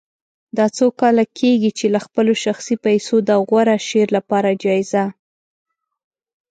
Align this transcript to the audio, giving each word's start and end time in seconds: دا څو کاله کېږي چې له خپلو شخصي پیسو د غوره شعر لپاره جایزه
دا 0.57 0.65
څو 0.77 0.87
کاله 0.99 1.25
کېږي 1.39 1.71
چې 1.77 1.85
له 1.93 1.99
خپلو 2.05 2.33
شخصي 2.43 2.75
پیسو 2.85 3.15
د 3.23 3.31
غوره 3.47 3.77
شعر 3.87 4.09
لپاره 4.17 4.49
جایزه 4.63 5.05